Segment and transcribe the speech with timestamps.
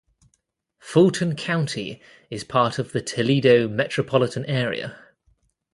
[0.79, 2.01] Fulton County
[2.31, 4.97] is part of the Toledo Metropolitan Area.